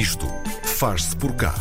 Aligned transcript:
Isto 0.00 0.26
faz-se 0.64 1.14
por 1.14 1.36
cá. 1.36 1.54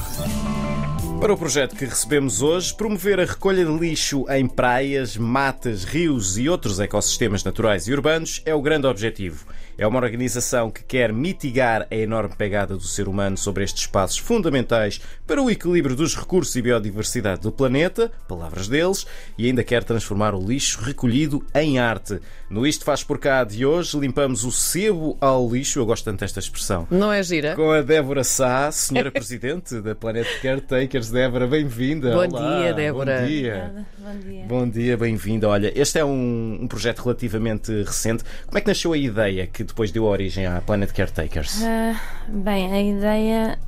Para 1.19 1.33
o 1.33 1.37
projeto 1.37 1.75
que 1.75 1.83
recebemos 1.83 2.41
hoje, 2.41 2.73
promover 2.73 3.19
a 3.19 3.25
recolha 3.25 3.65
de 3.65 3.77
lixo 3.77 4.25
em 4.29 4.47
praias, 4.47 5.17
matas, 5.17 5.83
rios 5.83 6.37
e 6.37 6.47
outros 6.47 6.79
ecossistemas 6.79 7.43
naturais 7.43 7.85
e 7.89 7.91
urbanos 7.91 8.41
é 8.45 8.55
o 8.55 8.61
grande 8.61 8.87
objetivo. 8.87 9.45
É 9.79 9.87
uma 9.87 9.97
organização 9.97 10.69
que 10.69 10.83
quer 10.83 11.13
mitigar 11.13 11.87
a 11.89 11.95
enorme 11.95 12.35
pegada 12.37 12.75
do 12.75 12.83
ser 12.83 13.07
humano 13.07 13.37
sobre 13.37 13.63
estes 13.63 13.83
espaços 13.83 14.17
fundamentais 14.17 14.99
para 15.25 15.41
o 15.41 15.49
equilíbrio 15.49 15.95
dos 15.95 16.17
recursos 16.17 16.53
e 16.57 16.61
biodiversidade 16.61 17.39
do 17.43 17.49
planeta, 17.49 18.11
palavras 18.27 18.67
deles, 18.67 19.07
e 19.37 19.47
ainda 19.47 19.63
quer 19.63 19.85
transformar 19.85 20.35
o 20.35 20.45
lixo 20.45 20.81
recolhido 20.81 21.45
em 21.55 21.79
arte. 21.79 22.19
No 22.49 22.67
Isto 22.67 22.83
Faz 22.83 23.05
Por 23.05 23.19
Cá 23.19 23.45
de 23.45 23.65
hoje, 23.65 23.97
limpamos 23.97 24.43
o 24.43 24.51
sebo 24.51 25.17
ao 25.21 25.49
lixo, 25.49 25.79
eu 25.79 25.85
gosto 25.85 26.03
tanto 26.03 26.19
desta 26.19 26.41
expressão. 26.41 26.85
Não 26.91 27.13
é 27.13 27.23
gira? 27.23 27.55
Com 27.55 27.71
a 27.71 27.81
Débora 27.81 28.25
Sá, 28.25 28.69
senhora 28.73 29.09
Presidente 29.11 29.79
da 29.79 29.95
Planet 29.95 30.27
Caretakers. 30.41 31.09
Débora, 31.09 31.47
bem-vinda. 31.47 32.11
Bom 32.11 32.27
Olá. 32.27 32.63
dia, 32.63 32.73
Débora. 32.73 33.21
Bom 33.21 33.27
dia. 33.27 33.85
Bom 33.97 34.19
dia. 34.19 34.45
Bom 34.45 34.69
dia, 34.69 34.97
bem-vinda. 34.97 35.47
Olha, 35.47 35.71
este 35.73 35.99
é 35.99 36.03
um, 36.03 36.57
um 36.63 36.67
projeto 36.67 36.99
relativamente 36.99 37.71
recente. 37.83 38.25
Como 38.45 38.57
é 38.57 38.61
que 38.61 38.67
nasceu 38.67 38.91
a 38.91 38.97
ideia 38.97 39.47
que 39.47 39.68
depois 39.69 39.91
deu 39.91 40.03
origem 40.05 40.45
à 40.45 40.61
Planet 40.61 40.91
Caretakers? 40.91 41.61
Uh, 41.61 41.95
bem, 42.27 42.71
a 42.71 42.81
ideia. 42.81 43.59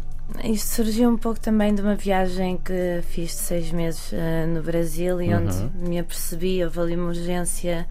Isto 0.44 0.76
surgiu 0.76 1.10
um 1.10 1.18
pouco 1.18 1.40
também 1.40 1.76
de 1.76 1.82
uma 1.82 1.96
viagem 1.96 2.58
que 2.58 3.02
fiz 3.10 3.32
de 3.32 3.38
seis 3.38 3.72
meses 3.72 4.12
uh, 4.14 4.48
no 4.48 4.62
Brasil 4.64 5.22
e 5.22 5.34
Uhum. 5.34 5.42
onde 5.42 5.90
me 5.90 6.00
apercebi, 6.00 6.64
houve 6.64 6.80
ali 6.80 6.96
uma 6.96 7.08
urgência 7.08 7.86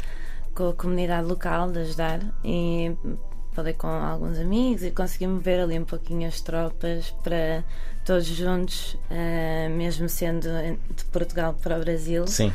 com 0.55 0.69
a 0.71 0.75
comunidade 0.75 1.27
local 1.27 1.71
de 1.71 1.81
ajudar 1.81 2.21
e 2.45 2.93
falei 3.53 3.75
com 3.75 3.89
alguns 3.89 4.39
amigos 4.39 4.83
e 4.83 4.91
consegui 4.91 5.27
mover 5.27 5.61
ali 5.61 5.79
um 5.79 5.85
pouquinho 5.85 6.27
as 6.27 6.41
tropas 6.41 7.11
para 7.23 7.63
todos 8.07 8.25
juntos, 8.25 8.95
uh, 9.11 9.71
mesmo 9.77 10.09
sendo 10.09 10.49
de 10.97 11.05
Portugal 11.13 11.55
para 11.61 11.77
o 11.77 11.81
Brasil. 11.81 12.27
Sim. 12.27 12.53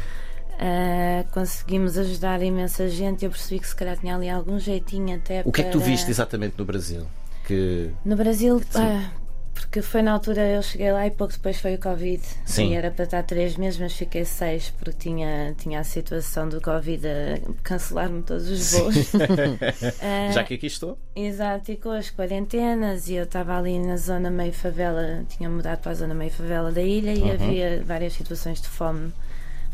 Uh, 0.56 1.30
conseguimos 1.31 1.98
ajudar 1.98 2.42
imensa 2.42 2.88
gente 2.89 3.23
e 3.23 3.25
eu 3.25 3.30
percebi 3.31 3.59
que 3.59 3.67
se 3.67 3.75
calhar 3.75 3.98
tinha 3.98 4.16
ali 4.16 4.30
algum 4.30 4.58
jeitinho 4.58 5.16
até 5.17 5.42
O 5.45 5.52
que 5.52 5.61
é 5.61 5.64
que 5.66 5.72
tu 5.72 5.80
para- 5.80 5.88
viste 5.89 6.09
exatamente 6.09 6.56
no 6.58 6.64
Brasil? 6.66 7.06
Que... 7.45 7.92
No 8.06 8.16
Brasil, 8.16 8.61
ah, 8.73 9.11
porque 9.53 9.81
foi 9.81 10.02
na 10.02 10.14
altura 10.14 10.42
eu 10.48 10.64
cheguei 10.64 10.92
lá 10.92 11.06
e 11.06 11.11
pouco 11.11 11.33
depois 11.33 11.59
foi 11.59 11.76
o 11.76 11.80
Covid. 11.80 12.22
Sim. 12.45 12.72
E 12.72 12.73
era 12.73 12.89
para 12.89 13.03
estar 13.03 13.22
três 13.23 13.58
meses, 13.58 13.80
mas 13.80 13.94
fiquei 13.94 14.23
seis 14.26 14.73
porque 14.80 14.98
tinha, 14.98 15.53
tinha 15.58 15.80
a 15.81 15.83
situação 15.83 16.48
do 16.48 16.61
Covid 16.61 17.06
a 17.06 17.39
cancelar-me 17.61 18.22
todos 18.23 18.50
os 18.50 18.72
voos. 18.72 18.95
Ah, 20.02 20.31
Já 20.31 20.44
que 20.44 20.53
aqui 20.53 20.67
estou? 20.67 20.98
Exato, 21.16 21.72
e 21.72 21.76
com 21.76 21.89
as 21.92 22.09
quarentenas, 22.09 23.09
e 23.09 23.16
eu 23.16 23.26
estava 23.26 23.58
ali 23.58 23.78
na 23.78 23.98
zona 23.98 24.30
meio 24.31 24.53
favela, 24.53 25.23
tinha 25.28 25.50
mudado 25.50 25.80
para 25.81 25.92
a 25.92 25.95
zona 25.95 26.14
meio 26.14 26.31
favela 26.31 26.72
da 26.72 26.81
ilha 26.81 27.11
e 27.14 27.22
Uhum. 27.23 27.31
havia 27.33 27.83
várias 27.86 28.14
situações 28.14 28.61
de 28.61 28.70
fome. 28.70 29.11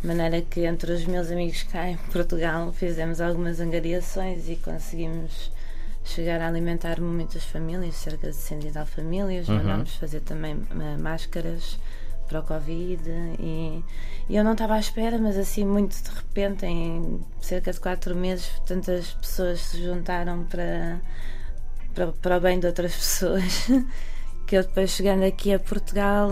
De 0.02 0.08
maneira 0.08 0.42
que 0.42 0.62
entre 0.62 0.92
os 0.94 1.06
meus 1.06 1.30
amigos 1.30 1.62
cá 1.64 1.88
em 1.88 1.98
Portugal 2.12 2.74
fizemos 2.74 3.22
algumas 3.22 3.60
angariações 3.60 4.50
e 4.50 4.56
conseguimos 4.56 5.52
chegar 6.04 6.42
a 6.42 6.48
alimentar 6.48 7.00
muitas 7.00 7.44
famílias, 7.44 7.96
cerca 7.96 8.30
de 8.30 8.36
100 8.36 8.68
e 8.68 8.72
tal 8.72 8.86
famílias. 8.86 9.48
Uhum. 9.48 9.58
Mandámos 9.58 9.96
fazer 9.96 10.22
também 10.22 10.58
máscaras 11.00 11.78
para 12.28 12.40
o 12.40 12.44
Covid 12.44 13.04
e, 13.40 13.84
e 14.30 14.36
eu 14.36 14.44
não 14.44 14.54
estava 14.54 14.76
à 14.76 14.80
espera, 14.80 15.18
mas 15.18 15.38
assim 15.38 15.66
muito 15.66 16.02
de 16.02 16.10
repente, 16.10 16.66
em 16.66 17.20
cerca 17.42 17.72
de 17.72 17.80
quatro 17.80 18.16
meses, 18.16 18.50
tantas 18.66 19.12
pessoas 19.14 19.60
se 19.60 19.84
juntaram 19.84 20.46
para, 20.46 21.00
para, 21.94 22.08
para 22.08 22.38
o 22.38 22.40
bem 22.40 22.60
de 22.60 22.68
outras 22.68 22.96
pessoas. 22.98 23.68
Que 24.52 24.58
eu 24.58 24.64
depois 24.64 24.90
chegando 24.90 25.24
aqui 25.24 25.54
a 25.54 25.60
Portugal 25.60 26.30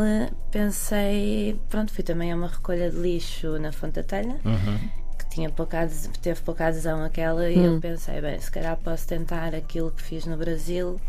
pensei, 0.51 1.57
pronto, 1.69 1.93
fui 1.93 2.03
também 2.03 2.33
a 2.33 2.35
uma 2.35 2.47
recolha 2.49 2.89
de 2.91 2.97
lixo 2.97 3.57
na 3.59 3.71
Fonte 3.71 3.93
da 3.93 4.03
Telha, 4.03 4.35
Uhum. 4.43 4.77
que 5.17 5.29
tinha 5.29 5.49
pouca, 5.49 5.87
teve 6.21 6.41
pouca 6.41 6.67
adesão 6.67 7.01
àquela, 7.01 7.49
e 7.49 7.57
Hum. 7.57 7.75
eu 7.75 7.79
pensei, 7.79 8.19
bem, 8.19 8.37
se 8.37 8.51
calhar 8.51 8.75
posso 8.75 9.07
tentar 9.07 9.55
aquilo 9.55 9.89
que 9.91 10.01
fiz 10.03 10.25
no 10.25 10.35
Brasil, 10.35 10.99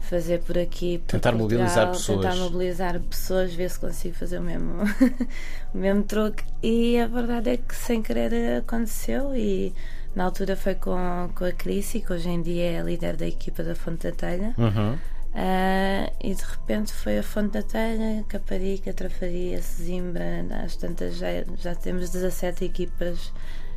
fazer 0.00 0.40
por 0.40 0.58
aqui. 0.58 0.98
por 0.98 1.06
Tentar 1.12 1.30
Portugal, 1.30 1.38
mobilizar 1.60 1.90
pessoas. 1.92 2.20
Tentar 2.20 2.36
mobilizar 2.36 2.98
pessoas, 2.98 3.54
ver 3.54 3.70
se 3.70 3.78
consigo 3.78 4.14
fazer 4.16 4.38
o 4.38 4.42
mesmo, 4.42 4.74
o 5.72 5.78
mesmo 5.78 6.02
truque. 6.02 6.42
E 6.62 6.98
a 6.98 7.06
verdade 7.06 7.50
é 7.50 7.56
que 7.58 7.76
sem 7.76 8.02
querer 8.02 8.58
aconteceu 8.58 9.36
e 9.36 9.72
na 10.16 10.24
altura 10.24 10.56
foi 10.56 10.74
com, 10.74 11.30
com 11.32 11.44
a 11.44 11.52
Cris, 11.52 11.92
que 11.92 12.12
hoje 12.12 12.28
em 12.28 12.42
dia 12.42 12.72
é 12.72 12.80
a 12.80 12.82
líder 12.82 13.16
da 13.16 13.26
equipa 13.28 13.62
da 13.62 13.76
Fonte 13.76 14.10
da 14.10 14.12
Telha. 14.16 14.52
Uhum. 14.58 14.98
Ah, 15.32 16.12
e 16.20 16.34
de 16.34 16.42
repente 16.42 16.92
foi 16.92 17.18
a 17.18 17.22
Fonte 17.22 17.52
da 17.52 17.62
Telha, 17.62 18.24
Caparica, 18.28 18.92
Trafaria, 18.92 19.62
Sesimbra, 19.62 20.44
às 20.64 20.76
tantas 20.76 21.16
já, 21.16 21.28
já 21.56 21.74
temos 21.74 22.10
17 22.10 22.64
equipas 22.64 23.32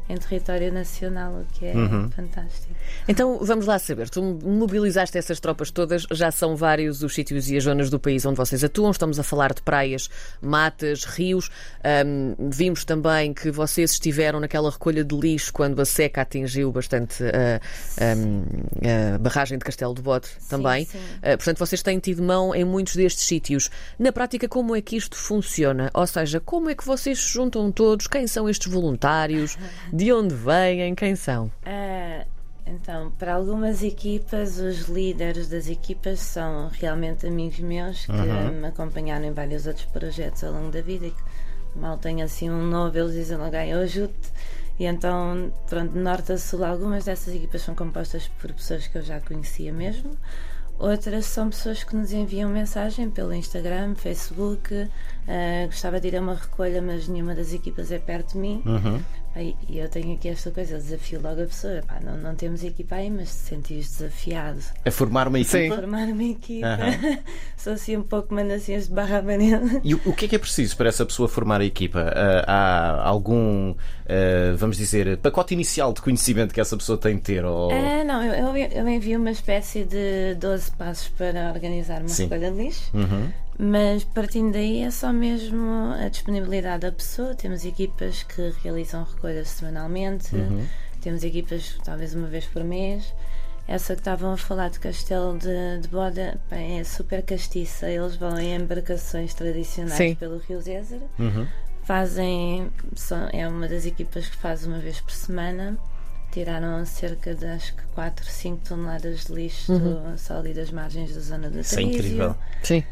em 0.10 0.18
território 0.18 0.72
nacional, 0.72 1.32
o 1.34 1.46
que 1.54 1.66
é 1.66 1.74
Uhum. 1.74 2.10
fantástico. 2.12 2.74
Então 3.08 3.40
vamos 3.42 3.66
lá 3.66 3.80
saber. 3.80 4.10
Tu 4.10 4.22
mobilizaste 4.22 5.18
essas 5.18 5.40
tropas 5.40 5.72
todas, 5.72 6.06
já 6.12 6.30
são 6.30 6.56
vários 6.56 7.02
os 7.04 7.14
sítios 7.14 7.50
e 7.50 7.58
as 7.58 7.64
zonas 7.64 7.90
do 7.90 8.00
país 8.00 8.26
onde 8.26 8.36
vocês 8.38 8.64
atuam. 8.64 8.92
Estamos 8.92 9.18
a 9.20 9.24
falar 9.24 9.54
de 9.54 9.62
praias, 9.62 10.10
matas, 10.42 11.06
rios. 11.06 11.50
Ahm, 11.84 12.36
vimos 12.50 12.84
também 12.86 13.34
que 13.34 13.50
vocês 13.50 13.92
estiveram 13.92 14.40
naquela 14.40 14.70
recolha 14.70 15.04
de 15.04 15.16
lixo 15.16 15.52
quando 15.54 15.82
a 15.82 15.86
seca 15.86 16.22
atingiu 16.22 16.72
bastante 16.72 17.24
a, 17.24 17.62
a- 18.04 19.16
a 19.16 19.18
barragem 19.20 19.58
de 19.58 19.64
Castelo 19.66 19.94
de 19.94 20.02
Bode 20.02 20.28
também. 20.50 20.86
sim. 20.86 21.00
Ah, 21.22 21.38
portanto, 21.38 21.58
vocês 21.60 21.82
têm 21.82 22.00
tido 22.00 22.22
mão 22.22 22.54
em 22.54 22.64
muitos 22.66 22.96
destes 22.96 23.24
sítios. 23.26 23.70
Na 23.98 24.12
prática, 24.12 24.48
como 24.48 24.76
é 24.76 24.82
que 24.82 24.96
isto 24.98 25.16
funciona? 25.16 25.90
Ou 25.94 26.06
seja, 26.08 26.40
como 26.40 26.70
é 26.70 26.76
que 26.76 26.86
vocês 26.86 27.20
se 27.20 27.30
juntam 27.30 27.72
todos? 27.72 28.08
Quem 28.08 28.28
são 28.28 28.50
estes 28.50 28.72
voluntários? 28.72 29.58
De 29.96 30.12
onde 30.12 30.34
vêm? 30.34 30.96
Quem 30.96 31.16
são? 31.16 31.52
Ah, 31.64 32.26
então, 32.66 33.12
para 33.12 33.36
algumas 33.36 33.84
equipas, 33.84 34.58
os 34.58 34.88
líderes 34.90 35.50
das 35.50 35.70
equipas 35.70 36.20
são 36.20 36.68
realmente 36.70 37.28
amigos 37.28 37.60
meus 37.60 38.08
que 38.08 38.12
me 38.12 38.66
acompanharam 38.68 39.26
em 39.26 39.32
vários 39.32 39.68
outros 39.68 39.86
projetos 39.86 40.44
ao 40.44 40.52
longo 40.52 40.72
da 40.72 40.82
vida 40.82 41.06
e 41.06 41.12
que 41.12 41.24
mal 41.80 42.00
tenho 42.00 42.26
assim 42.26 42.50
um 42.50 42.64
novo, 42.68 42.98
eles 42.98 43.14
dizem 43.14 43.38
logo, 43.38 43.56
"Ai, 43.56 43.72
eu 43.72 43.82
ajudo-te. 43.82 44.32
E 44.80 44.86
então, 44.86 45.54
pronto, 45.70 45.94
de 45.94 46.00
norte 46.00 46.32
a 46.32 46.40
sul, 46.40 46.66
algumas 46.66 47.06
dessas 47.06 47.36
equipas 47.36 47.62
são 47.62 47.76
compostas 47.76 48.28
por 48.42 48.52
pessoas 48.52 48.88
que 48.88 48.98
eu 48.98 49.04
já 49.04 49.20
conhecia 49.20 49.72
mesmo. 49.72 50.18
Outras 50.84 51.28
são 51.28 51.50
pessoas 51.50 51.82
que 51.82 51.96
nos 51.96 52.12
enviam 52.12 52.50
mensagem 52.50 53.10
pelo 53.10 53.34
Instagram, 53.34 53.96
Facebook. 53.96 54.90
ah, 55.26 55.66
gostava 55.68 55.98
de 55.98 56.10
ir 56.10 56.18
a 56.18 56.20
uma 56.20 56.36
recolha, 56.36 56.82
mas 56.82 57.08
nenhuma 57.08 57.34
das 57.34 57.54
equipas 57.54 57.90
é 57.90 58.00
perto 58.00 58.34
de 58.34 58.40
mim. 58.40 58.62
Uhum. 58.66 59.00
E 59.68 59.80
eu 59.80 59.90
tenho 59.90 60.14
aqui 60.14 60.30
esta 60.30 60.52
coisa, 60.52 60.76
eu 60.76 60.78
desafio 60.78 61.20
logo 61.20 61.42
a 61.42 61.46
pessoa. 61.46 61.82
Pá, 61.88 62.00
não, 62.04 62.16
não 62.18 62.36
temos 62.36 62.64
equipa 62.64 62.96
aí, 62.98 63.10
mas 63.10 63.30
se 63.30 63.50
sentires 63.50 63.90
desafiado 63.90 64.60
A 64.86 64.92
formar 64.92 65.28
uma 65.28 65.44
Sim. 65.44 65.58
equipa? 65.58 65.76
formar 65.76 66.08
uma 66.08 66.24
equipa, 66.24 66.68
Aham. 66.68 67.18
sou 67.58 67.74
assim 67.74 67.98
um 67.98 68.04
pouco 68.04 68.32
manacinhas 68.32 68.88
de 68.88 68.94
barra 68.94 69.20
à 69.20 69.24
parede. 69.24 69.82
E 69.84 69.96
o, 69.96 70.02
o 70.06 70.14
que 70.14 70.26
é 70.26 70.28
que 70.28 70.36
é 70.36 70.40
preciso 70.40 70.78
para 70.78 70.90
essa 70.90 71.04
pessoa 71.04 71.28
formar 71.28 71.62
a 71.62 71.66
equipa? 71.66 72.14
Ah, 72.16 72.44
há 72.46 73.08
algum, 73.08 73.74
ah, 74.08 74.56
vamos 74.56 74.78
dizer, 74.78 75.18
pacote 75.18 75.56
inicial 75.56 75.94
de 75.94 76.02
conhecimento 76.02 76.54
que 76.54 76.62
essa 76.62 76.78
pessoa 76.78 76.98
tem 76.98 77.16
de 77.16 77.22
ter? 77.24 77.44
Ou... 77.44 77.72
Ah, 77.72 78.04
não, 78.04 78.22
eu, 78.24 78.56
eu, 78.56 78.68
eu 78.68 78.88
envio 78.88 79.18
uma 79.20 79.32
espécie 79.32 79.84
de 79.84 80.36
12 80.36 80.73
passos 80.78 81.08
para 81.10 81.52
organizar 81.52 82.00
uma 82.02 82.10
Sim. 82.10 82.24
recolha 82.24 82.52
de 82.52 82.58
lixo. 82.58 82.90
Uhum. 82.94 83.32
Mas 83.60 84.04
partindo 84.04 84.52
daí 84.54 84.82
é 84.82 84.90
só 84.92 85.14
mesmo 85.14 85.94
a 86.04 86.08
disponibilidade 86.10 86.82
da 86.82 86.92
pessoa. 86.92 87.36
Temos 87.36 87.64
equipas 87.66 88.24
que 88.24 88.54
realizam 88.64 89.04
recolhas 89.04 89.50
semanalmente, 89.50 90.36
Uhum. 90.36 90.66
temos 91.02 91.24
equipas 91.24 91.78
talvez 91.84 92.16
uma 92.16 92.28
vez 92.28 92.46
por 92.46 92.64
mês. 92.64 93.14
Essa 93.68 93.94
que 93.94 94.02
estavam 94.02 94.34
a 94.34 94.38
falar 94.38 94.70
de 94.70 94.80
Castelo 94.80 95.38
de, 95.38 95.80
de 95.82 95.88
Boda 95.88 96.38
bem, 96.50 96.80
é 96.80 96.84
super 96.84 97.22
castiça. 97.24 97.90
Eles 97.90 98.16
vão 98.18 98.38
em 98.38 98.56
embarcações 98.56 99.34
tradicionais 99.34 99.94
Sim. 99.94 100.16
pelo 100.16 100.38
Rio 100.40 100.60
Zézer. 100.62 101.00
Uhum. 101.18 101.48
Fazem, 101.84 102.70
são- 102.96 103.30
é 103.32 103.48
uma 103.48 103.68
das 103.68 103.86
equipas 103.86 104.28
que 104.28 104.36
faz 104.38 104.66
uma 104.66 104.80
vez 104.80 105.00
por 105.00 105.12
semana. 105.12 105.78
Tiraram 106.34 106.84
cerca 106.84 107.36
de 107.36 107.46
acho 107.46 107.76
que 107.76 107.84
4, 107.94 108.26
5 108.26 108.66
toneladas 108.68 109.26
de 109.26 109.34
lixo 109.34 109.72
só 110.18 110.40
ali 110.40 110.54
das 110.54 110.72
margens 110.72 111.14
da 111.14 111.22
zona 111.22 111.50
do 111.50 111.60
Isso 111.60 111.78
é 111.78 111.84
incrível. 111.84 112.36
Sim, 112.64 112.84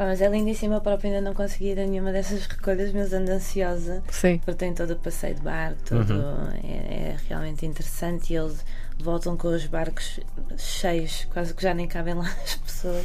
Pá, 0.00 0.06
mas 0.06 0.22
é 0.22 0.28
lindíssimo, 0.30 0.72
eu 0.72 0.80
própria 0.80 1.10
ainda 1.10 1.20
não 1.20 1.34
consegui 1.34 1.72
ir 1.72 1.78
a 1.78 1.86
nenhuma 1.86 2.10
dessas 2.10 2.46
recolhas, 2.46 2.90
mas 2.90 3.12
ando 3.12 3.32
ansiosa, 3.32 4.02
sim. 4.08 4.38
porque 4.38 4.54
tem 4.54 4.72
todo 4.72 4.92
o 4.92 4.96
passeio 4.96 5.34
de 5.34 5.42
barco, 5.42 5.78
todo, 5.84 6.14
é, 6.64 6.68
é 6.68 7.16
realmente 7.28 7.66
interessante 7.66 8.32
e 8.32 8.36
eles 8.36 8.64
voltam 8.98 9.36
com 9.36 9.48
os 9.48 9.66
barcos 9.66 10.18
cheios, 10.56 11.26
quase 11.30 11.52
que 11.52 11.62
já 11.62 11.74
nem 11.74 11.86
cabem 11.86 12.14
lá 12.14 12.24
as 12.42 12.54
pessoas. 12.54 13.04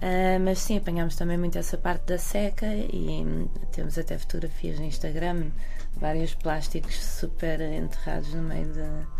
Ah, 0.00 0.38
mas 0.38 0.58
sim, 0.58 0.76
apanhámos 0.76 1.16
também 1.16 1.38
muito 1.38 1.58
essa 1.58 1.78
parte 1.78 2.06
da 2.06 2.18
seca 2.18 2.66
e 2.66 3.24
hum, 3.24 3.48
temos 3.72 3.98
até 3.98 4.18
fotografias 4.18 4.78
no 4.78 4.84
Instagram, 4.84 5.50
vários 5.96 6.34
plásticos 6.34 7.02
super 7.02 7.60
enterrados 7.60 8.32
no 8.34 8.42
meio 8.42 8.66
de. 8.72 9.14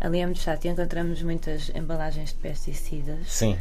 Ali 0.00 0.20
é 0.20 0.26
muito 0.26 0.38
chato 0.38 0.64
e 0.64 0.68
encontramos 0.68 1.22
muitas 1.22 1.70
embalagens 1.74 2.30
de 2.30 2.36
pesticidas. 2.36 3.26
Sim. 3.26 3.58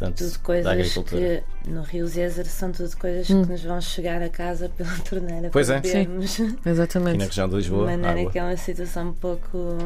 Portanto, 0.00 0.16
tudo 0.18 0.32
da 0.32 0.38
coisas 0.38 0.66
agricultura. 0.66 1.44
que 1.62 1.70
no 1.70 1.82
Rio 1.82 2.06
Zézer 2.08 2.46
são 2.46 2.72
tudo 2.72 2.96
coisas 2.96 3.26
que 3.26 3.34
nos 3.34 3.62
vão 3.62 3.80
chegar 3.80 4.22
a 4.22 4.28
casa 4.30 4.68
pela 4.70 4.90
torneira 5.08 5.50
Pois 5.52 5.66
para 5.66 5.76
é. 5.76 5.80
bebermos. 5.80 6.40
Aqui 6.40 6.58
na 6.64 6.70
Exatamente. 6.70 7.24
região 7.26 7.46
de 7.48 7.50
De 7.54 7.60
Lisboa, 7.60 7.84
maneira 7.84 8.20
água. 8.20 8.32
que 8.32 8.38
é 8.38 8.42
uma 8.42 8.56
situação 8.56 9.08
um 9.10 9.12
pouco. 9.12 9.76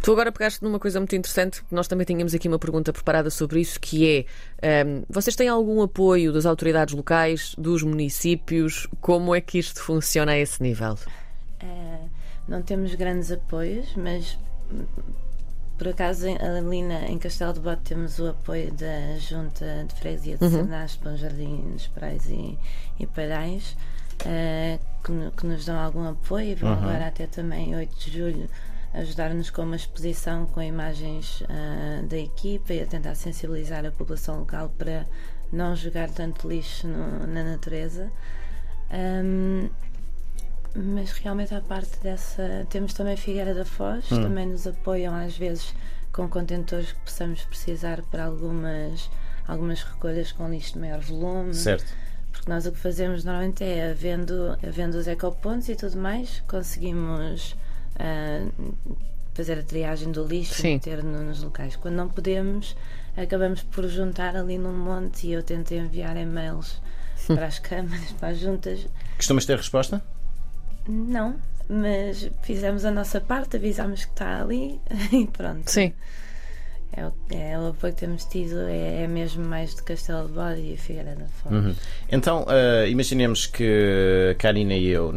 Tu 0.00 0.12
agora 0.12 0.30
pegaste 0.30 0.62
numa 0.62 0.78
coisa 0.78 1.00
muito 1.00 1.16
interessante, 1.16 1.62
nós 1.70 1.88
também 1.88 2.04
tínhamos 2.06 2.32
aqui 2.34 2.46
uma 2.46 2.58
pergunta 2.58 2.92
preparada 2.92 3.28
sobre 3.28 3.60
isso, 3.60 3.80
que 3.80 4.26
é: 4.60 4.80
ehm, 4.82 5.02
vocês 5.10 5.34
têm 5.34 5.48
algum 5.48 5.82
apoio 5.82 6.32
das 6.32 6.46
autoridades 6.46 6.94
locais, 6.94 7.54
dos 7.58 7.82
municípios? 7.82 8.86
Como 9.00 9.34
é 9.34 9.40
que 9.40 9.58
isto 9.58 9.80
funciona 9.82 10.32
a 10.32 10.38
esse 10.38 10.62
nível? 10.62 10.96
eh, 11.60 11.98
não 12.46 12.62
temos 12.62 12.94
grandes 12.94 13.32
apoios, 13.32 13.86
mas 13.96 14.38
hum, 14.70 14.84
por 15.78 15.88
acaso 15.88 16.26
ali 16.28 16.82
na, 16.82 17.06
em 17.08 17.18
Castelo 17.18 17.52
de 17.52 17.60
Bote 17.60 17.82
temos 17.82 18.18
o 18.18 18.28
apoio 18.28 18.72
da 18.72 19.18
Junta 19.18 19.84
de 19.88 19.94
Freguesia 19.94 20.36
de 20.38 20.48
Sernas, 20.50 20.96
Bom 21.02 21.16
Jardim 21.16 21.72
dos 21.72 21.86
Prais 21.88 22.26
e, 22.28 22.58
e 22.98 23.06
Parais, 23.06 23.76
eh, 24.24 24.78
que, 25.04 25.12
que 25.36 25.46
nos 25.46 25.64
dão 25.64 25.78
algum 25.78 26.08
apoio 26.08 26.50
e 26.50 26.54
vão 26.54 26.72
agora 26.72 27.06
até 27.08 27.26
também 27.26 27.74
8 27.74 27.96
de 27.98 28.18
julho 28.18 28.48
ajudar-nos 28.94 29.50
com 29.50 29.62
uma 29.62 29.74
exposição 29.76 30.46
com 30.46 30.62
imagens 30.62 31.42
ah, 31.48 32.02
da 32.08 32.16
equipa 32.16 32.72
e 32.72 32.80
a 32.80 32.86
tentar 32.86 33.16
sensibilizar 33.16 33.84
a 33.84 33.90
população 33.90 34.38
local 34.38 34.68
para 34.78 35.04
não 35.52 35.74
jogar 35.74 36.08
tanto 36.10 36.48
lixo 36.48 36.86
no- 36.86 37.26
na 37.26 37.42
natureza. 37.42 38.08
Ahm, 38.90 39.68
mas 40.74 41.12
realmente, 41.12 41.54
à 41.54 41.60
parte 41.60 41.98
dessa, 42.02 42.66
temos 42.70 42.92
também 42.94 43.16
Figueira 43.16 43.54
da 43.54 43.64
Foz, 43.64 44.08
também 44.08 44.46
nos 44.46 44.66
apoiam 44.66 45.14
às 45.14 45.36
vezes 45.36 45.74
com 46.12 46.28
contentores 46.28 46.92
que 46.92 47.00
possamos 47.00 47.42
precisar 47.42 48.02
para 48.10 48.24
algumas, 48.24 49.10
algumas 49.46 49.82
recolhas 49.82 50.32
com 50.32 50.48
lixo 50.48 50.74
de 50.74 50.80
maior 50.80 51.00
volume. 51.00 51.54
Certo. 51.54 51.92
Porque 52.32 52.50
nós 52.50 52.66
o 52.66 52.72
que 52.72 52.78
fazemos 52.78 53.24
normalmente 53.24 53.62
é, 53.62 53.90
havendo, 53.90 54.56
havendo 54.66 54.96
os 54.98 55.06
ecopontos 55.06 55.68
e 55.68 55.76
tudo 55.76 55.96
mais, 55.96 56.42
conseguimos 56.48 57.56
ah, 57.96 58.48
fazer 59.34 59.58
a 59.58 59.62
triagem 59.62 60.10
do 60.10 60.24
lixo 60.24 60.54
Sim. 60.54 60.68
e 60.68 60.74
meter 60.74 61.02
no- 61.04 61.22
nos 61.22 61.42
locais. 61.42 61.76
Quando 61.76 61.94
não 61.94 62.08
podemos, 62.08 62.76
acabamos 63.16 63.62
por 63.62 63.86
juntar 63.88 64.34
ali 64.36 64.58
num 64.58 64.72
monte 64.76 65.28
e 65.28 65.32
eu 65.32 65.42
tento 65.42 65.72
enviar 65.74 66.16
e-mails 66.16 66.80
para 67.28 67.46
as 67.46 67.58
câmaras, 67.60 68.12
para 68.18 68.28
as 68.28 68.38
juntas. 68.38 68.86
Costumas 69.16 69.46
ter 69.46 69.56
resposta? 69.56 70.02
Não, 70.88 71.36
mas 71.68 72.30
fizemos 72.42 72.84
a 72.84 72.90
nossa 72.90 73.20
parte, 73.20 73.56
avisámos 73.56 74.04
que 74.04 74.10
está 74.10 74.42
ali 74.42 74.80
e 75.12 75.26
pronto. 75.26 75.70
Sim. 75.70 75.92
É 76.96 77.06
o, 77.06 77.12
é 77.34 77.58
o 77.58 77.66
apoio 77.68 77.92
que 77.92 77.98
temos 77.98 78.24
tido, 78.24 78.68
é, 78.68 79.02
é 79.02 79.08
mesmo 79.08 79.44
mais 79.44 79.74
de 79.74 79.82
Castelo 79.82 80.28
de 80.28 80.32
Bode 80.32 80.60
e 80.60 80.76
Figueira 80.76 81.16
da 81.16 81.26
Foz. 81.26 81.52
Uhum. 81.52 81.74
Então, 82.08 82.46
eh, 82.48 82.88
imaginemos 82.88 83.46
que 83.46 84.30
a 84.30 84.34
Karina 84.36 84.74
e 84.74 84.86
eu 84.90 85.12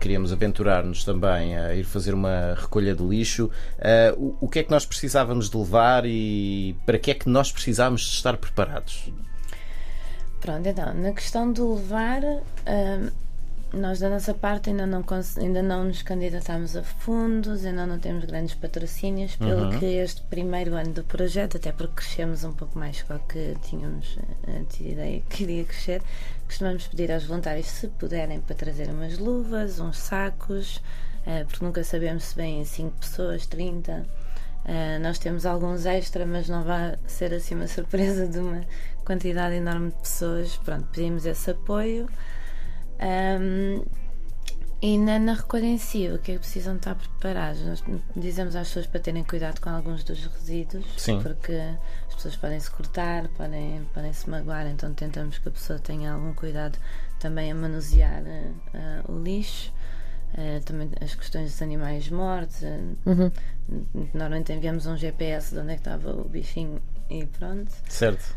queríamos 0.00 0.32
aventurar-nos 0.32 1.04
também 1.04 1.56
a 1.56 1.72
ir 1.72 1.84
fazer 1.84 2.14
uma 2.14 2.56
recolha 2.60 2.96
de 2.96 3.04
lixo. 3.04 3.48
Eh, 3.78 4.12
o, 4.16 4.38
o 4.40 4.48
que 4.48 4.58
é 4.58 4.64
que 4.64 4.72
nós 4.72 4.84
precisávamos 4.84 5.48
de 5.48 5.56
levar 5.56 6.04
e 6.04 6.74
para 6.84 6.98
que 6.98 7.12
é 7.12 7.14
que 7.14 7.28
nós 7.28 7.52
precisávamos 7.52 8.00
de 8.00 8.16
estar 8.16 8.36
preparados? 8.36 9.12
Pronto, 10.40 10.68
então, 10.68 10.92
na 10.94 11.12
questão 11.12 11.52
do 11.52 11.74
levar, 11.74 12.22
hum, 12.24 13.10
nós 13.72 14.00
da 14.00 14.10
nossa 14.10 14.34
parte 14.34 14.70
ainda 14.70 14.86
não, 14.86 15.04
ainda 15.38 15.62
não 15.62 15.84
nos 15.84 16.02
candidatámos 16.02 16.76
a 16.76 16.82
fundos, 16.82 17.64
ainda 17.64 17.86
não 17.86 17.98
temos 17.98 18.24
grandes 18.24 18.54
patrocínios, 18.54 19.36
pelo 19.36 19.78
que 19.78 19.84
este 19.84 20.22
primeiro 20.22 20.74
ano 20.74 20.92
do 20.92 21.04
projeto, 21.04 21.56
até 21.56 21.70
porque 21.70 21.94
crescemos 21.96 22.44
um 22.44 22.52
pouco 22.52 22.78
mais 22.78 23.02
do 23.02 23.18
que 23.20 23.56
tínhamos 23.62 24.18
eh, 24.46 24.62
tido 24.68 24.90
ideia 24.92 25.20
que 25.20 25.36
queria 25.38 25.64
crescer, 25.64 26.02
costumamos 26.46 26.88
pedir 26.88 27.12
aos 27.12 27.24
voluntários 27.24 27.66
se 27.66 27.88
puderem 27.88 28.40
para 28.40 28.56
trazer 28.56 28.88
umas 28.88 29.18
luvas, 29.18 29.78
uns 29.78 29.98
sacos, 29.98 30.82
eh, 31.26 31.44
porque 31.44 31.64
nunca 31.64 31.84
sabemos 31.84 32.24
se 32.24 32.36
vêm 32.36 32.64
5 32.64 32.96
pessoas, 32.98 33.46
30. 33.46 34.04
Uh, 34.62 35.00
nós 35.00 35.18
temos 35.18 35.46
alguns 35.46 35.86
extra, 35.86 36.26
mas 36.26 36.46
não 36.46 36.62
vai 36.62 36.98
ser 37.06 37.32
assim 37.32 37.54
uma 37.54 37.66
surpresa 37.68 38.28
de 38.28 38.38
uma 38.38 38.60
quantidade 39.04 39.54
enorme 39.54 39.90
de 39.90 39.96
pessoas. 39.96 40.56
Pronto, 40.58 40.86
pedimos 40.92 41.24
esse 41.24 41.50
apoio. 41.50 42.06
Um, 43.02 43.84
e 44.82 44.96
na, 44.96 45.18
na 45.18 45.34
recolha 45.34 45.66
em 45.66 45.76
si, 45.76 46.08
o 46.08 46.18
que 46.18 46.32
é 46.32 46.34
que 46.34 46.40
precisam 46.40 46.76
estar 46.76 46.94
preparados? 46.94 47.60
Nós 47.62 47.84
dizemos 48.16 48.56
às 48.56 48.68
pessoas 48.68 48.86
para 48.86 49.00
terem 49.00 49.22
cuidado 49.24 49.60
com 49.60 49.68
alguns 49.68 50.02
dos 50.04 50.24
resíduos, 50.24 50.86
Sim. 50.96 51.20
porque 51.22 51.52
as 52.08 52.14
pessoas 52.14 52.36
podem 52.36 52.58
se 52.58 52.70
cortar, 52.70 53.28
podem, 53.28 53.86
podem 53.92 54.12
se 54.12 54.28
magoar, 54.30 54.66
então 54.66 54.94
tentamos 54.94 55.36
que 55.38 55.48
a 55.48 55.52
pessoa 55.52 55.78
tenha 55.78 56.12
algum 56.14 56.32
cuidado 56.32 56.78
também 57.18 57.52
a 57.52 57.54
manusear 57.54 58.22
eh, 58.26 59.02
o 59.06 59.18
lixo. 59.18 59.70
Eh, 60.32 60.60
também 60.64 60.88
as 61.02 61.14
questões 61.14 61.50
dos 61.50 61.60
animais 61.60 62.08
mortos. 62.08 62.62
eh, 62.62 62.78
Uhum. 63.04 63.30
Normalmente 64.14 64.52
enviamos 64.52 64.86
um 64.86 64.96
GPS 64.96 65.54
de 65.54 65.60
onde 65.60 65.72
é 65.72 65.74
que 65.74 65.80
estava 65.80 66.10
o 66.12 66.24
bichinho 66.28 66.80
e 67.10 67.26
pronto. 67.26 67.70
Certo. 67.88 68.34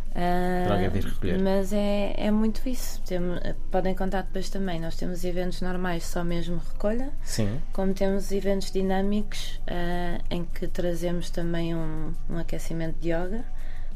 Vir 0.91 1.03
recolher. 1.05 1.39
Mas 1.39 1.71
é, 1.73 2.13
é 2.17 2.31
muito 2.31 2.67
isso. 2.67 3.01
Temos, 3.03 3.39
podem 3.71 3.95
contar 3.95 4.23
depois 4.23 4.49
também. 4.49 4.79
Nós 4.79 4.95
temos 4.95 5.23
eventos 5.23 5.61
normais, 5.61 6.03
só 6.05 6.23
mesmo 6.23 6.61
recolha, 6.73 7.11
Sim. 7.23 7.61
como 7.71 7.93
temos 7.93 8.31
eventos 8.31 8.71
dinâmicos 8.71 9.59
ah, 9.67 10.19
em 10.29 10.43
que 10.45 10.67
trazemos 10.67 11.29
também 11.29 11.75
um, 11.75 12.13
um 12.29 12.37
aquecimento 12.37 12.99
de 12.99 13.09
yoga. 13.09 13.43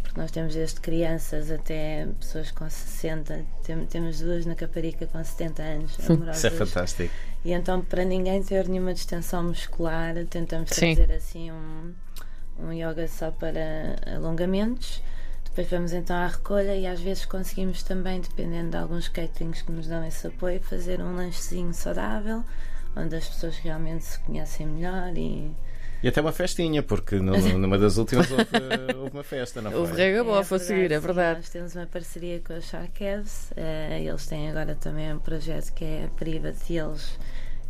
Porque 0.02 0.22
nós 0.22 0.32
temos 0.32 0.54
desde 0.56 0.80
crianças 0.80 1.52
até 1.52 2.08
pessoas 2.20 2.50
com 2.52 2.70
60, 2.70 3.44
tem- 3.64 3.86
temos 3.88 4.22
duas 4.22 4.46
na 4.46 4.56
Caparica 4.56 5.06
com 5.06 5.22
70 5.22 5.62
anos, 5.62 5.98
amorosas. 6.10 6.38
Isso 6.38 6.48
é 6.48 6.52
fantástico. 6.52 7.14
E 7.44 7.52
então, 7.52 7.82
para 7.82 8.06
ninguém 8.06 8.42
ter 8.42 8.70
nenhuma 8.70 8.94
distensão 8.94 9.44
muscular, 9.44 10.16
tentamos 10.30 10.70
Sim. 10.70 10.96
trazer 10.96 11.14
assim 11.14 11.52
um, 11.52 11.94
um 12.59 12.71
yoga 12.71 13.07
só 13.07 13.31
para 13.31 13.95
alongamentos. 14.15 15.01
Depois 15.45 15.69
vamos 15.69 15.92
então 15.94 16.15
à 16.15 16.27
recolha 16.27 16.75
e 16.75 16.86
às 16.86 17.00
vezes 17.01 17.25
conseguimos 17.25 17.81
também, 17.81 18.21
dependendo 18.21 18.71
de 18.71 18.77
alguns 18.77 19.07
caterings 19.07 19.62
que 19.63 19.71
nos 19.71 19.88
dão 19.88 20.06
esse 20.06 20.27
apoio, 20.27 20.59
fazer 20.62 21.01
um 21.01 21.15
lanchezinho 21.15 21.74
saudável, 21.74 22.44
onde 22.95 23.15
as 23.15 23.27
pessoas 23.27 23.57
realmente 23.57 24.04
se 24.06 24.19
conhecem 24.19 24.68
melhor 24.68 25.18
e 25.18 25.51
E 26.04 26.07
até 26.07 26.21
uma 26.21 26.31
festinha, 26.31 26.83
porque 26.83 27.15
no- 27.15 27.36
numa 27.57 27.75
das 27.80 27.98
últimas 27.98 28.30
houve, 28.30 28.45
houve 29.00 29.12
uma 29.15 29.24
festa, 29.24 29.59
não 29.62 29.71
foi? 29.71 29.80
Houve 29.80 29.95
regabofa 29.95 30.56
a 30.56 30.57
É 30.57 30.59
seguir, 30.59 30.92
é 30.92 31.00
sim, 31.00 31.06
verdade. 31.07 31.39
Nós 31.39 31.50
temos 31.50 31.75
uma 31.75 31.88
parceria 31.88 32.39
com 32.39 32.54
a 32.54 32.62
Sharkevs. 32.62 33.51
eh, 33.57 34.04
eles 34.04 34.28
têm 34.28 34.52
agora 34.52 34.76
também 34.76 35.11
um 35.11 35.18
projeto 35.19 35.73
que 35.73 35.83
é 35.83 36.06
a 36.06 36.07
Privat 36.09 36.56
e 36.69 36.78
eles 36.78 37.18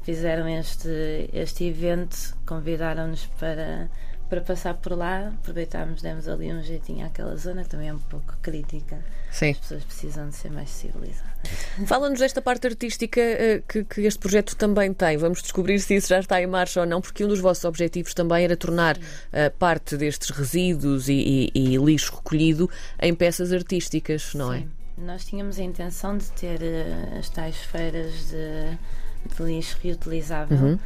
fizeram 0.02 0.48
este, 0.50 1.30
este 1.32 1.64
evento, 1.66 2.36
convidaram-nos 2.46 3.26
para, 3.40 3.90
para 4.30 4.42
passar 4.42 4.74
por 4.76 4.94
lá. 4.98 5.30
Aproveitámos, 5.40 6.02
demos 6.02 6.28
ali 6.28 6.52
um 6.54 6.62
jeitinho 6.62 7.06
àquela 7.06 7.36
zona, 7.36 7.64
também 7.66 7.90
é 7.90 7.94
um 7.94 8.00
pouco 8.00 8.36
crítica. 8.42 8.98
Sim. 9.32 9.52
As 9.52 9.58
pessoas 9.58 9.84
precisam 9.84 10.30
de 10.30 10.36
ser 10.36 10.50
mais 10.52 10.70
civilizadas. 10.70 11.28
Fala-nos 11.86 12.20
desta 12.20 12.42
parte 12.42 12.66
artística 12.68 13.20
eh, 13.22 13.62
que, 13.68 13.84
que 13.84 14.02
este 14.02 14.20
projeto 14.20 14.56
também 14.56 14.94
tem. 14.94 15.18
Vamos 15.18 15.42
descobrir 15.42 15.80
se 15.80 15.96
isso 15.96 16.08
já 16.10 16.20
está 16.20 16.42
em 16.42 16.48
marcha 16.48 16.80
ou 16.82 16.86
não, 16.86 17.02
porque 17.02 17.24
um 17.24 17.28
dos 17.28 17.40
vossos 17.40 17.64
objetivos 17.66 18.14
também 18.14 18.44
era 18.46 18.56
tornar 18.58 18.98
eh, 19.32 19.50
parte 19.50 19.96
destes 19.98 20.30
resíduos 20.30 21.08
e, 21.10 21.52
e- 21.54 21.74
e 21.74 21.78
lixo 21.78 22.16
recolhido 22.16 22.70
em 23.02 23.14
peças 23.14 23.52
artísticas, 23.54 24.34
não 24.34 24.52
é? 24.54 24.60
Sim. 24.60 24.70
Nós 24.98 25.26
tínhamos 25.26 25.60
a 25.60 25.64
intenção 25.64 26.18
de 26.18 26.26
ter 26.32 26.60
eh, 26.64 27.18
as 27.20 27.30
tais 27.30 27.58
feiras 27.58 28.30
de, 28.30 29.36
de 29.36 29.44
lixo 29.44 29.78
reutilizável. 29.84 30.58
Uhum. 30.58 30.80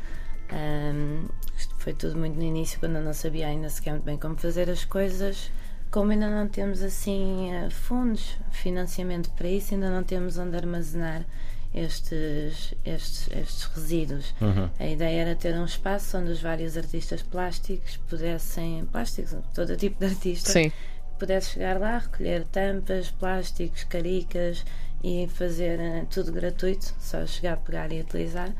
Isto 1.57 1.71
foi 1.82 1.94
tudo 1.94 2.16
muito 2.16 2.38
no 2.38 2.44
início, 2.44 2.80
quando 2.80 2.98
eu 2.98 3.02
não 3.02 3.14
sabia 3.14 3.48
ainda 3.48 3.68
sequer 3.68 3.92
muito 3.92 4.04
bem 4.04 4.16
como 4.16 4.36
fazer 4.36 4.70
as 4.70 4.86
coisas. 4.86 5.52
Como 5.90 6.12
ainda 6.12 6.30
não 6.30 6.48
temos 6.48 6.84
assim 6.84 7.52
eh, 7.52 7.70
fundos, 7.72 8.38
financiamento 8.52 9.32
para 9.32 9.50
isso, 9.50 9.74
ainda 9.74 9.90
não 9.90 10.04
temos 10.04 10.38
onde 10.38 10.56
armazenar 10.56 11.26
estes, 11.74 12.76
estes, 12.86 13.28
estes 13.32 13.64
resíduos. 13.64 14.34
Uhum. 14.40 14.70
A 14.80 14.88
ideia 14.88 15.22
era 15.22 15.36
ter 15.36 15.56
um 15.56 15.66
espaço 15.66 16.18
onde 16.18 16.32
os 16.32 16.40
vários 16.40 16.78
artistas 16.78 17.24
plásticos 17.24 17.98
pudessem, 18.08 18.86
plásticos, 18.86 19.36
todo 19.54 19.76
tipo 19.76 20.00
de 20.00 20.06
artista, 20.06 20.52
Sim. 20.52 20.72
pudesse 21.18 21.54
chegar 21.54 21.80
lá, 21.80 21.98
recolher 21.98 22.46
tampas, 22.46 23.10
plásticos, 23.10 23.84
caricas 23.86 24.64
e 25.04 25.28
fazer 25.34 25.80
eh, 25.80 26.06
tudo 26.12 26.32
gratuito, 26.32 26.94
só 27.00 27.26
chegar, 27.26 27.58
pegar 27.58 27.92
e 27.92 28.02
utilizar, 28.02 28.54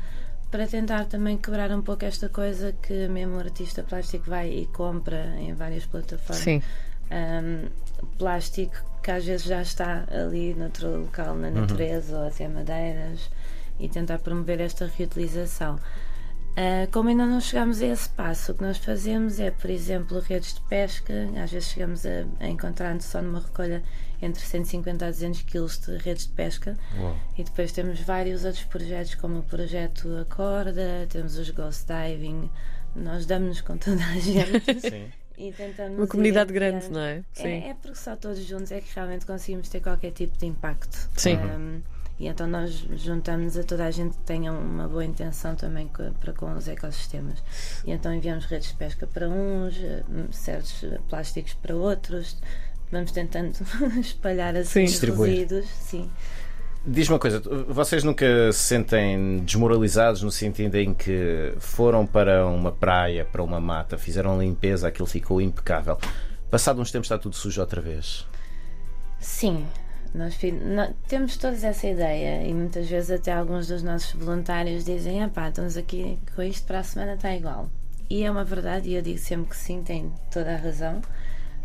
para 0.52 0.66
tentar 0.66 1.06
também 1.06 1.38
quebrar 1.38 1.72
um 1.72 1.80
pouco 1.80 2.04
esta 2.04 2.28
coisa 2.28 2.74
que 2.82 3.08
mesmo 3.08 3.36
o 3.36 3.38
artista 3.38 3.82
plástico 3.82 4.28
vai 4.28 4.50
e 4.50 4.66
compra 4.66 5.34
em 5.38 5.54
várias 5.54 5.86
plataformas. 5.86 6.44
Sim. 6.44 6.62
Um, 7.10 7.68
plástico 8.18 8.74
que 9.02 9.10
às 9.10 9.24
vezes 9.24 9.46
já 9.46 9.62
está 9.62 10.04
ali 10.10 10.52
noutro 10.54 11.00
local 11.00 11.34
na 11.34 11.50
natureza 11.50 12.18
ou 12.18 12.28
até 12.28 12.46
madeiras 12.48 13.30
e 13.80 13.88
tentar 13.88 14.18
promover 14.18 14.60
esta 14.60 14.86
reutilização. 14.86 15.78
Uh, 16.52 16.90
como 16.90 17.08
ainda 17.08 17.24
não 17.24 17.40
chegamos 17.40 17.80
a 17.80 17.86
esse 17.86 18.08
passo, 18.10 18.52
o 18.52 18.54
que 18.54 18.62
nós 18.62 18.76
fazemos 18.76 19.40
é, 19.40 19.50
por 19.50 19.70
exemplo, 19.70 20.20
redes 20.20 20.54
de 20.54 20.60
pesca. 20.62 21.14
Às 21.42 21.50
vezes 21.50 21.70
chegamos 21.70 22.04
a, 22.04 22.26
a 22.40 22.48
encontrar 22.48 23.00
só 23.00 23.22
numa 23.22 23.40
recolha 23.40 23.82
entre 24.20 24.42
150 24.42 25.06
a 25.06 25.10
200 25.10 25.42
quilos 25.42 25.78
de 25.78 25.96
redes 25.96 26.26
de 26.26 26.32
pesca. 26.32 26.76
Uau. 26.98 27.16
E 27.36 27.42
depois 27.42 27.72
temos 27.72 28.00
vários 28.00 28.44
outros 28.44 28.64
projetos, 28.64 29.14
como 29.14 29.38
o 29.38 29.42
projeto 29.42 30.16
Acorda, 30.18 31.06
temos 31.08 31.38
os 31.38 31.48
Ghost 31.50 31.86
Diving. 31.86 32.50
Nós 32.94 33.24
damos-nos 33.24 33.62
com 33.62 33.78
toda 33.78 34.04
a 34.04 34.18
gente. 34.18 34.62
Sim. 34.80 35.10
E 35.38 35.50
tentamos 35.50 35.98
Uma 35.98 36.06
comunidade 36.06 36.52
grande, 36.52 36.90
não 36.90 37.00
é? 37.00 37.22
É, 37.38 37.70
é 37.70 37.74
porque 37.80 37.96
só 37.96 38.14
todos 38.14 38.44
juntos 38.44 38.70
é 38.70 38.80
que 38.80 38.94
realmente 38.94 39.24
conseguimos 39.24 39.68
ter 39.68 39.80
qualquer 39.80 40.12
tipo 40.12 40.36
de 40.36 40.46
impacto. 40.46 41.08
Sim. 41.16 41.36
Um, 41.36 41.80
e 42.22 42.28
então 42.28 42.46
nós 42.46 42.86
juntamos 42.94 43.58
a 43.58 43.64
toda 43.64 43.84
a 43.84 43.90
gente 43.90 44.16
que 44.16 44.22
tenha 44.22 44.52
uma 44.52 44.86
boa 44.86 45.04
intenção 45.04 45.56
também 45.56 45.90
para 46.20 46.32
com 46.32 46.54
os 46.54 46.68
ecossistemas. 46.68 47.42
E 47.84 47.90
então 47.90 48.14
enviamos 48.14 48.44
redes 48.44 48.68
de 48.68 48.74
pesca 48.76 49.08
para 49.08 49.28
uns, 49.28 49.76
eh, 49.76 50.04
certos 50.30 50.84
plásticos 51.08 51.54
para 51.54 51.74
outros. 51.74 52.36
Vamos 52.92 53.10
tentando 53.10 53.52
espalhar 53.98 54.54
assim 54.54 54.86
Sim. 54.86 55.10
os 55.10 55.18
resíduos. 55.18 55.66
Sim. 55.66 56.08
Diz-me 56.86 57.14
uma 57.14 57.18
coisa, 57.18 57.42
vocês 57.66 58.04
nunca 58.04 58.52
se 58.52 58.60
sentem 58.60 59.38
desmoralizados 59.38 60.22
no 60.22 60.30
sentido 60.30 60.76
em 60.76 60.94
que 60.94 61.52
foram 61.58 62.06
para 62.06 62.46
uma 62.46 62.70
praia, 62.70 63.24
para 63.24 63.42
uma 63.42 63.60
mata, 63.60 63.98
fizeram 63.98 64.40
limpeza, 64.40 64.86
aquilo 64.86 65.08
ficou 65.08 65.40
impecável. 65.40 65.98
Passado 66.48 66.80
uns 66.80 66.92
tempos 66.92 67.06
está 67.06 67.18
tudo 67.18 67.34
sujo 67.34 67.60
outra 67.60 67.80
vez. 67.80 68.24
Sim, 69.18 69.66
nós 70.14 70.34
fi- 70.34 70.52
nó- 70.52 70.90
temos 71.08 71.36
todos 71.36 71.64
essa 71.64 71.86
ideia 71.86 72.46
e 72.46 72.52
muitas 72.54 72.88
vezes 72.88 73.10
até 73.10 73.32
alguns 73.32 73.68
dos 73.68 73.82
nossos 73.82 74.12
voluntários 74.14 74.84
dizem: 74.84 75.22
ah 75.22 75.28
pá, 75.28 75.48
estamos 75.48 75.76
aqui 75.76 76.18
com 76.34 76.42
isto 76.42 76.66
para 76.66 76.80
a 76.80 76.82
semana 76.82 77.14
está 77.14 77.34
igual. 77.34 77.68
E 78.10 78.24
é 78.24 78.30
uma 78.30 78.44
verdade, 78.44 78.90
e 78.90 78.94
eu 78.94 79.02
digo 79.02 79.18
sempre 79.18 79.48
que 79.50 79.56
sim, 79.56 79.82
tem 79.82 80.12
toda 80.30 80.52
a 80.52 80.56
razão. 80.56 81.00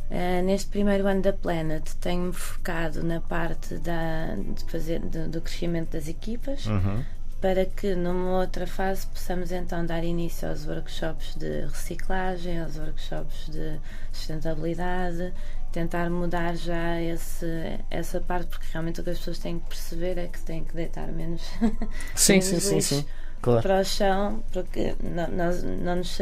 Ah, 0.10 0.42
neste 0.42 0.70
primeiro 0.70 1.06
ano 1.06 1.22
da 1.22 1.34
Planet 1.34 1.84
tenho-me 2.00 2.32
focado 2.32 3.04
na 3.04 3.20
parte 3.20 3.76
da, 3.80 4.36
de 4.56 4.64
fazer, 4.72 5.00
do, 5.02 5.28
do 5.28 5.42
crescimento 5.42 5.92
das 5.92 6.08
equipas 6.08 6.66
Uhum. 6.66 7.04
Para 7.42 7.66
que 7.66 7.94
numa 7.96 8.40
outra 8.40 8.66
fase 8.66 9.06
possamos 9.08 9.52
então 9.52 9.86
dar 9.86 10.04
início 10.04 10.48
aos 10.50 10.66
workshops 10.66 11.36
de 11.36 11.62
reciclagem, 11.66 12.60
aos 12.60 12.78
workshops 12.78 13.48
de 13.50 13.80
sustentabilidade, 14.12 15.34
tentar 15.72 16.10
mudar 16.10 16.56
já 16.56 17.00
esse, 17.02 17.46
essa 17.92 18.20
parte, 18.22 18.48
porque 18.48 18.66
realmente 18.72 19.02
o 19.02 19.04
que 19.04 19.12
as 19.12 19.20
pessoas 19.20 19.40
têm 19.40 19.60
que 19.60 19.68
perceber 19.68 20.18
é 20.18 20.28
que 20.28 20.40
têm 20.42 20.64
que 20.64 20.74
deitar 20.74 21.08
menos, 21.12 21.44
Sim, 22.16 22.42
menos 22.42 22.46
sim, 22.46 22.60
sim, 22.60 22.76
lixo 22.76 22.96
sim. 23.02 23.06
Claro. 23.42 23.62
para 23.62 23.82
o 23.82 23.86
chão, 23.86 24.44
porque 24.52 24.96
nó- 25.04 25.28
nós 25.28 25.62
não 25.64 25.98
nos, 25.98 26.18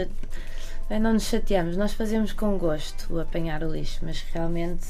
bem, 0.89 0.99
não 0.99 1.13
nos 1.13 1.23
chateamos, 1.23 1.77
nós 1.77 1.93
fazemos 1.93 2.33
com 2.33 2.57
gosto 2.57 3.13
o 3.13 3.19
apanhar 3.19 3.63
o 3.63 3.71
lixo, 3.71 3.99
mas 4.03 4.21
realmente 4.33 4.85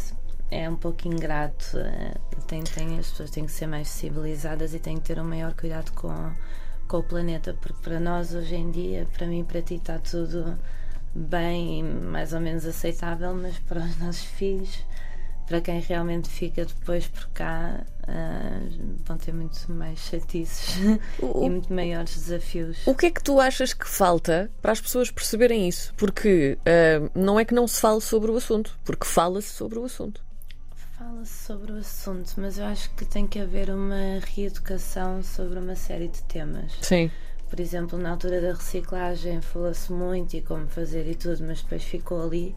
é 0.52 0.70
um 0.70 0.76
pouco 0.76 1.08
ingrato. 1.08 1.78
eh, 1.78 2.14
Tem, 2.48 2.64
tem, 2.64 3.00
as 3.00 3.10
pessoas 3.10 3.32
têm 3.32 3.46
que 3.46 3.52
ser 3.52 3.68
mais 3.68 3.88
sensibilizadas 3.90 4.74
e 4.74 4.80
têm 4.80 4.98
que 4.98 5.04
ter 5.04 5.20
um 5.20 5.24
maior 5.24 5.54
cuidado 5.54 5.92
com, 5.94 6.14
com 6.88 6.98
o 6.98 7.04
planeta, 7.04 7.56
porque 7.60 7.82
para 7.82 8.00
nós 8.00 8.34
hoje 8.34 8.56
em 8.56 8.70
dia, 8.72 9.08
para 9.18 9.26
mim 9.28 9.40
e 9.42 9.44
para 9.44 9.62
ti, 9.62 9.76
está 9.76 9.98
tudo 10.00 10.58
bem 11.14 11.80
e 11.80 11.84
mais 11.84 12.34
ou 12.34 12.40
menos 12.40 12.66
aceitável, 12.66 13.34
mas 13.34 13.58
para 13.60 13.80
os 13.82 13.98
nossos 13.98 14.24
filhos, 14.26 14.84
para 15.48 15.62
quem 15.62 15.80
realmente 15.80 16.28
fica 16.30 16.66
depois 16.66 17.08
por 17.08 17.28
cá, 17.30 17.84
ah, 18.08 18.60
vão 19.06 19.16
ter 19.18 19.32
muito 19.34 19.72
mais 19.72 20.00
chatices 20.00 20.76
O- 21.20 21.46
e 21.46 21.50
muito 21.50 21.72
maiores 21.74 22.16
desafios. 22.16 22.78
O 22.86 22.94
que 22.96 23.06
é 23.08 23.12
que 23.12 23.24
tu 23.24 23.40
achas 23.40 23.72
que 23.74 23.88
falta 23.88 24.52
para 24.62 24.72
as 24.72 24.82
pessoas 24.82 25.10
perceberem 25.12 25.68
isso? 25.70 25.94
Porque 25.96 26.58
ah, 26.66 27.10
não 27.16 27.40
é 27.40 27.46
que 27.46 27.54
não 27.54 27.68
se 27.68 27.80
fale 27.80 28.02
sobre 28.02 28.30
o 28.32 28.36
assunto, 28.38 28.78
porque 28.84 29.06
fala-se 29.06 29.50
sobre 29.50 29.78
o 29.80 29.86
assunto. 29.86 30.25
Fala-se 30.98 31.46
sobre 31.46 31.74
o 31.74 31.78
assunto, 31.78 32.34
mas 32.38 32.58
eu 32.58 32.66
acho 32.66 32.90
que 32.92 33.04
tem 33.06 33.28
que 33.28 33.40
haver 33.40 33.70
uma 33.70 34.20
reeducação 34.34 35.22
sobre 35.22 35.60
uma 35.60 35.76
série 35.76 36.08
de 36.08 36.22
temas. 36.24 36.72
Sim. 36.82 37.12
Por 37.50 37.60
exemplo, 37.60 38.00
na 38.00 38.12
altura 38.12 38.40
da 38.42 38.54
reciclagem 38.54 39.42
falou-se 39.42 39.92
muito 39.92 40.36
e 40.36 40.42
como 40.42 40.68
fazer 40.68 41.06
e 41.10 41.16
tudo, 41.16 41.44
mas 41.44 41.62
depois 41.62 41.84
ficou 41.84 42.24
ali. 42.24 42.56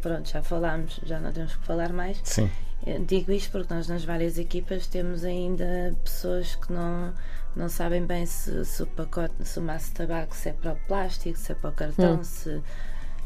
Pronto, 0.00 0.28
já 0.30 0.42
falámos, 0.42 1.00
já 1.04 1.18
não 1.18 1.32
temos 1.32 1.56
que 1.56 1.66
falar 1.66 1.92
mais. 1.92 2.20
Sim. 2.24 2.48
Eu 2.86 3.04
digo 3.04 3.32
isto 3.32 3.50
porque 3.50 3.74
nós 3.74 3.88
nas 3.88 4.04
várias 4.04 4.38
equipas 4.38 4.86
temos 4.86 5.24
ainda 5.24 5.94
pessoas 6.04 6.54
que 6.54 6.72
não, 6.72 7.12
não 7.54 7.68
sabem 7.68 8.06
bem 8.06 8.24
se, 8.24 8.64
se 8.64 8.82
o 8.82 8.86
pacote, 8.86 9.34
se 9.44 9.58
o 9.58 9.62
maço 9.62 9.88
de 9.88 9.94
tabaco 9.94 10.34
se 10.34 10.48
é 10.48 10.52
para 10.52 10.72
o 10.72 10.76
plástico, 10.86 11.36
se 11.36 11.52
é 11.52 11.54
para 11.56 11.70
o 11.70 11.72
cartão, 11.72 12.20
Hum. 12.20 12.24
se. 12.24 12.62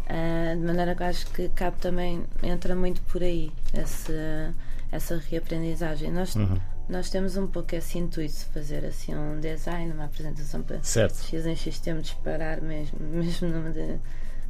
Ah, 0.09 0.55
de 0.55 0.61
maneira 0.63 0.95
que 0.95 1.03
acho 1.03 1.27
que 1.29 1.49
cabe 1.51 1.77
também, 1.79 2.23
entra 2.43 2.75
muito 2.75 3.01
por 3.03 3.23
aí 3.23 3.51
esse, 3.73 4.13
essa 4.93 5.17
reaprendizagem. 5.31 6.11
Nós, 6.13 6.35
Uhum. 6.35 6.59
nós 6.89 7.09
temos 7.11 7.37
um 7.37 7.47
pouco 7.47 7.75
esse 7.75 7.99
intuito 7.99 8.35
de 8.35 8.45
fazer 8.47 8.85
assim 8.85 9.15
um 9.15 9.41
design, 9.41 9.93
uma 9.93 10.05
apresentação 10.05 10.63
para 10.63 10.83
Certo. 10.83 11.23
X 11.25 11.47
em 11.47 11.57
X 11.57 11.79
tempo 11.79 12.03
disparar 12.03 12.61
mesmo, 12.61 12.99
mesmo 13.01 13.49
nome 13.49 13.71
de 13.73 13.97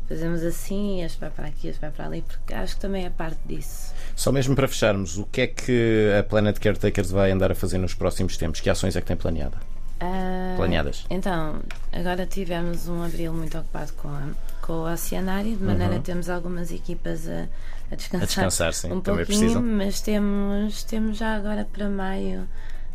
fazemos 0.07 0.43
assim, 0.43 1.03
este 1.03 1.19
vai 1.19 1.31
para 1.31 1.47
aqui, 1.47 1.69
este 1.69 1.81
vai 1.81 1.91
para 1.91 2.05
ali, 2.05 2.21
porque 2.21 2.53
acho 2.53 2.75
que 2.75 2.81
também 2.83 3.07
é 3.07 3.11
parte 3.11 3.39
disso. 3.47 3.95
Só 4.15 4.31
mesmo 4.31 4.55
para 4.55 4.69
fecharmos, 4.69 5.17
o 5.17 5.25
que 5.25 5.41
é 5.41 5.47
que 5.47 6.11
a 6.19 6.23
Planet 6.23 6.59
Caretakers 6.59 7.11
vai 7.11 7.31
andar 7.31 7.51
a 7.51 7.55
fazer 7.55 7.79
nos 7.79 7.95
próximos 7.95 8.37
tempos? 8.37 8.61
Que 8.61 8.69
ações 8.69 8.97
é 8.97 9.01
que 9.01 9.07
tem 9.07 9.17
planeada? 9.17 9.57
Ah, 10.01 10.53
Planeadas? 10.59 11.07
Então, 11.09 11.61
agora 11.91 12.27
tivemos 12.27 12.87
um 12.87 13.03
abril 13.03 13.33
muito 13.33 13.57
ocupado 13.57 13.95
com, 13.95 14.09
a, 14.09 14.29
com 14.67 14.73
o 14.73 14.93
oceanário, 14.93 15.57
de 15.57 15.63
maneira 15.63 15.95
Uhum. 15.95 15.99
que 16.01 16.05
temos 16.07 16.29
algumas 16.31 16.71
equipas 16.71 17.29
a, 17.29 17.49
a 17.91 17.95
descansar, 17.97 18.23
A 18.23 18.27
descansar, 18.27 18.73
sim, 18.75 18.93
um 18.93 19.01
também 19.01 19.25
pouquinho, 19.27 19.39
precisam. 19.41 19.63
mas 19.63 20.01
temos, 20.01 20.83
temos 20.85 21.17
já 21.19 21.35
agora 21.37 21.65
para 21.71 21.89
maio 21.89 22.49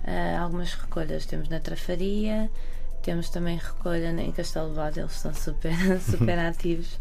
ah, 0.03 0.39
algumas 0.41 0.73
recolhas. 0.73 1.25
Temos 1.25 1.47
na 1.49 1.59
Trafaria, 1.59 2.49
temos 3.03 3.29
também 3.29 3.57
recolha 3.57 4.09
em 4.19 4.31
Castelo 4.31 4.73
Bode, 4.73 4.99
eles 4.99 5.13
estão 5.15 5.33
super, 5.33 5.73
super 6.01 6.39
ativos. 6.39 6.97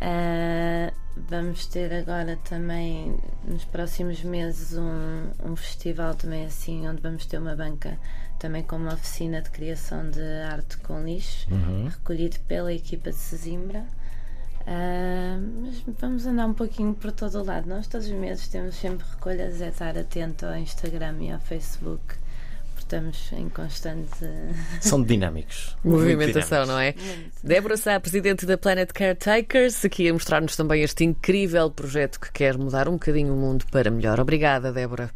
Ah, 0.00 0.92
vamos 1.16 1.66
ter 1.66 1.92
agora 1.94 2.36
também 2.48 3.16
nos 3.48 3.64
próximos 3.64 4.22
meses 4.22 4.76
um, 4.76 5.30
um 5.42 5.56
festival 5.56 6.14
também 6.14 6.44
assim 6.44 6.86
onde 6.86 7.00
vamos 7.00 7.24
ter 7.24 7.38
uma 7.38 7.56
banca 7.56 7.98
também 8.38 8.62
com 8.62 8.76
uma 8.76 8.92
oficina 8.92 9.40
de 9.40 9.48
criação 9.48 10.10
de 10.10 10.20
arte 10.50 10.76
com 10.78 11.02
lixo 11.02 11.46
Uhum. 11.50 11.88
recolhido 11.88 12.38
pela 12.40 12.70
equipa 12.72 13.08
de 13.10 13.16
Sesimbra 13.16 13.86
Ah, 14.66 15.38
mas 15.62 15.80
vamos 16.00 16.26
andar 16.26 16.46
um 16.46 16.52
pouquinho 16.52 16.92
por 16.92 17.12
todo 17.12 17.38
o 17.38 17.44
lado 17.44 17.68
nós 17.68 17.86
todos 17.86 18.08
os 18.08 18.12
meses 18.12 18.48
temos 18.48 18.74
sempre 18.74 19.06
recolhas 19.08 19.60
é 19.60 19.68
estar 19.68 19.96
atento 19.96 20.44
ao 20.44 20.56
Instagram 20.56 21.14
e 21.20 21.30
ao 21.30 21.38
Facebook 21.38 22.02
porque 22.74 22.80
estamos 22.80 23.32
em 23.32 23.48
constante 23.48 24.18
São 24.82 25.02
dinâmicos. 25.02 25.76
Movimentação, 25.84 26.64
dinâmicos. 26.64 26.68
não 26.68 26.80
é? 26.80 26.94
Muito. 27.16 27.30
Débora 27.42 27.76
Sá, 27.76 27.98
presidente 28.00 28.44
da 28.44 28.58
Planet 28.58 28.90
Caretakers, 28.92 29.84
aqui 29.84 30.08
a 30.08 30.12
mostrar-nos 30.12 30.56
também 30.56 30.82
este 30.82 31.04
incrível 31.04 31.70
projeto 31.70 32.20
que 32.20 32.30
quer 32.32 32.58
mudar 32.58 32.88
um 32.88 32.92
bocadinho 32.92 33.32
o 33.32 33.36
mundo 33.36 33.64
para 33.70 33.90
melhor. 33.90 34.20
Obrigada, 34.20 34.72
Débora. 34.72 35.10